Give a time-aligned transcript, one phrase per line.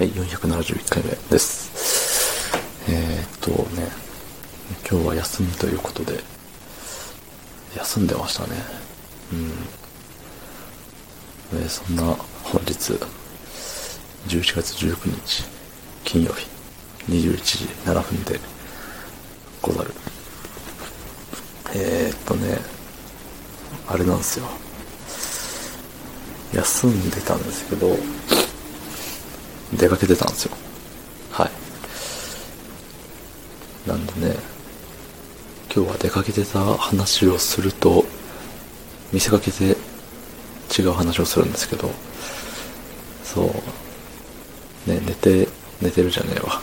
[0.00, 2.56] はい、471回目です。
[2.88, 3.86] えー、っとね、
[4.90, 6.14] 今日は休みということで、
[7.76, 8.56] 休んでましたね。
[11.52, 11.60] うん。
[11.62, 12.02] えそんな
[12.42, 12.94] 本日、
[14.26, 15.44] 11月19日、
[16.04, 16.46] 金曜日、
[17.10, 18.40] 21時7分で
[19.60, 19.92] ござる。
[21.74, 22.56] えー、っとね、
[23.86, 24.46] あれなんですよ。
[26.54, 27.98] 休んでたんですけど、
[29.74, 30.56] 出かけてたんですよ。
[31.30, 31.50] はい。
[33.88, 34.36] なんでね、
[35.74, 38.04] 今日は出かけてた話をすると、
[39.12, 39.76] 見せかけて
[40.78, 41.90] 違う話をするんですけど、
[43.24, 43.42] そ
[44.86, 45.48] う、ね、寝て、
[45.80, 46.60] 寝てるじゃねえわ。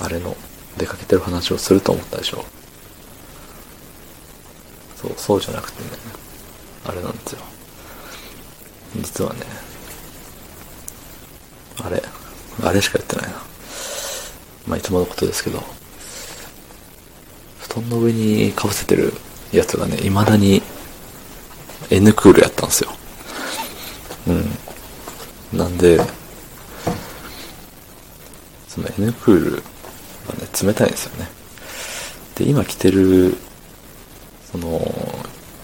[0.00, 0.36] あれの、
[0.76, 2.44] 出かけてる話をすると思ったでしょ。
[5.00, 5.90] そう、そうじゃなくてね、
[6.84, 7.40] あれなんですよ。
[8.96, 9.40] 実はね、
[11.82, 12.02] あれ、
[12.62, 13.42] あれしか言ってないな。
[14.66, 15.62] まあ、いつものことですけど、
[17.60, 19.12] 布団の上にかぶせてる
[19.52, 20.62] やつがね、未だに
[21.90, 22.90] N クールやったんですよ。
[24.26, 25.58] うん。
[25.58, 26.00] なんで、
[28.68, 31.28] その N クールがね、冷たいんですよね。
[32.34, 33.36] で、今着てる、
[34.50, 34.80] その、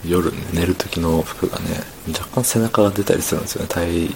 [0.04, 4.14] 夜寝る時の服がね、若干背中が出たりするんですよね、体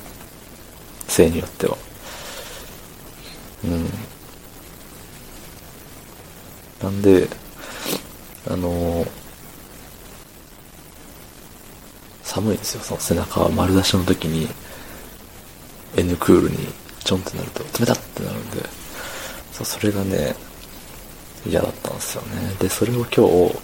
[1.09, 1.77] 性によっては。
[3.65, 3.89] うん。
[6.87, 7.29] なんで、
[8.49, 9.09] あのー
[12.23, 14.47] 寒いんですよ、その背中丸出しの時に、
[15.97, 16.59] N クールに
[17.03, 18.63] ちょんってなると、冷たってなるんで、
[19.53, 20.37] そう、それがね、
[21.47, 22.55] 嫌だったんですよね。
[22.61, 23.59] で、それを今日、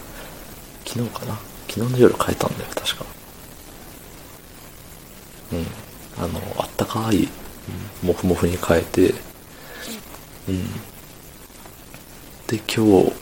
[0.86, 1.38] 昨日かな？
[1.68, 3.04] 昨日の夜変えたんだよ、確か。
[5.52, 5.66] うん。
[6.24, 7.28] あの、あったかい、
[8.02, 9.14] モフモフに変えて、
[10.48, 10.66] うん。
[12.53, 13.12] で、今日、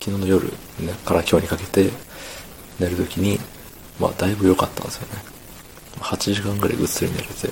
[0.00, 0.48] 昨日の夜、
[0.80, 1.90] ね、から今日にかけて、
[2.80, 3.38] 寝るときに、
[4.00, 5.22] まあ、だいぶ良かったんですよね。
[6.00, 7.50] 8時間ぐらいぐっすり寝れて、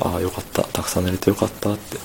[0.00, 0.62] ああ、よかった。
[0.64, 1.96] たくさん寝れてよかったって、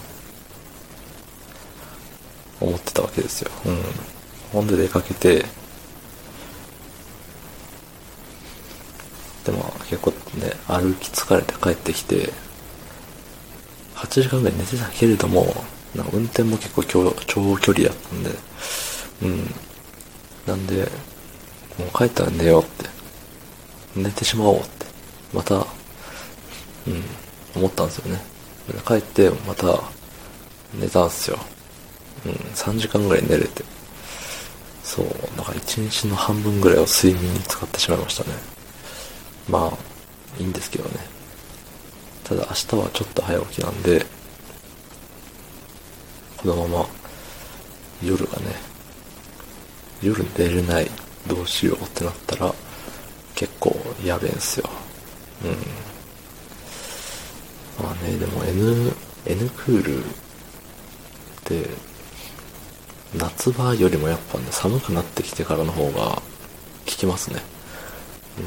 [2.61, 3.51] 思ってたわけですよ。
[3.65, 3.81] うん。
[4.53, 5.43] ほんで出かけて、
[9.43, 12.31] でも結構ね、歩き疲れて帰ってきて、
[13.95, 15.53] 8時間ぐらい寝てたけれども、
[15.95, 18.29] なんか運転も結構長距離だったんで、
[19.23, 19.53] うん。
[20.45, 20.83] なんで、
[21.77, 22.89] もう帰ったら寝ようって。
[23.95, 24.85] 寝てしまおうって。
[25.33, 25.63] また、うん、
[27.55, 28.21] 思ったんですよね。
[28.85, 29.81] 帰って、また、
[30.73, 31.39] 寝たんすよ。
[32.25, 33.63] うん、3時間ぐらい寝れて。
[34.83, 35.05] そう、
[35.37, 38.29] だから1日の半分ぐらいを睡眠に使ってしまいましたね。
[39.47, 40.97] まあ、いいんですけどね。
[42.23, 44.05] ただ明日はちょっと早起きなんで、
[46.41, 46.85] このまま
[48.01, 48.55] 夜がね、
[50.01, 50.89] 夜寝れない、
[51.27, 52.53] どうしようってなったら、
[53.35, 54.69] 結構やべえんすよ。
[55.43, 55.51] うん。
[57.83, 58.93] まあね、でも N、
[59.25, 60.07] N クールっ
[61.43, 61.69] て、
[63.17, 66.21] 夏場よりもやっぱね、寒くなってきてからの方が効
[66.85, 67.41] きますね。
[68.37, 68.45] うん。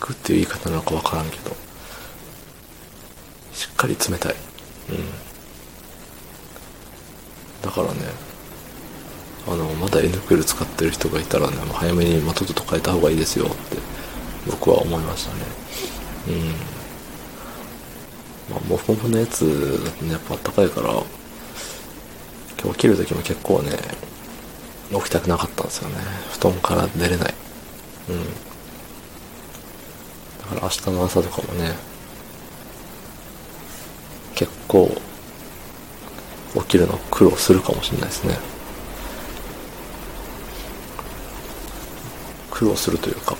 [0.00, 1.54] 効くっていう言い方なのかわからんけど、
[3.52, 4.34] しっかり冷たい。
[4.90, 5.33] うん。
[7.64, 8.00] だからね、
[9.48, 13.78] あの、まだ N クール使ってる人がいたらね、早めに、まあ、とっとと変えた方がいいですよって、
[14.46, 15.40] 僕は思いましたね。
[16.28, 16.48] うん。
[18.54, 21.02] まあ、モフモフのやつだとね、やっぱ暖かいから、今
[22.64, 23.70] 日起きる時も結構ね、
[24.92, 25.96] 起きたくなかったんですよね。
[26.32, 27.34] 布団から寝れない。
[28.10, 28.24] うん。
[28.24, 28.30] だ
[30.48, 31.74] から明日の朝とかもね、
[34.34, 34.94] 結構、
[36.54, 38.38] 起きるの苦労するかもしれないですね。
[42.50, 43.36] 苦労するというか、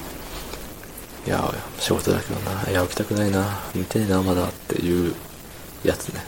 [1.26, 5.14] いや、仕事だけどな、いや、起きたくないな、寝てえな、まだっていう
[5.84, 6.20] やつね。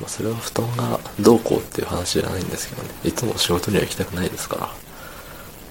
[0.00, 2.88] まあ、それは布団がどうこうっていう話じゃないんですけどね。
[3.04, 4.74] いつも仕事には行きたくないですから。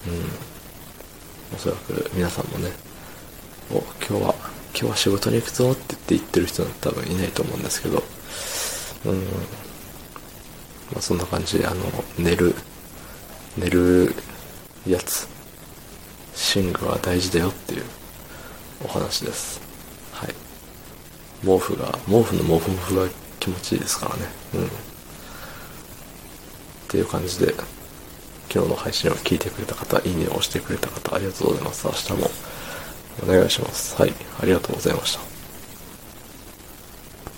[0.06, 1.54] うん。
[1.54, 2.72] おそらく皆さんもね、
[3.70, 4.34] お、今日は、
[4.72, 8.02] 今日は仕事に行くぞって言って言ってる人なんて多分いないと思うんですけど、
[9.04, 9.26] うん。
[10.92, 11.84] まあ、そんな感じで、あの、
[12.18, 12.54] 寝る、
[13.56, 14.14] 寝る
[14.86, 15.28] やつ、
[16.54, 17.84] 寝具は大事だよっていう
[18.84, 19.60] お話です。
[20.12, 20.34] はい。
[21.44, 23.08] 毛布が、毛布の毛布毛布が
[23.40, 24.22] 気持ちいいですからね。
[24.54, 24.64] うん。
[24.66, 24.68] っ
[26.88, 27.54] ていう感じで、
[28.52, 31.86] 今日の配信を聞いてくれた方、いいねを押してくれた方、ありがとうございます。
[31.86, 32.30] 明日も
[33.22, 33.96] お願いします。
[34.00, 34.12] はい。
[34.40, 35.31] ありがとうございました。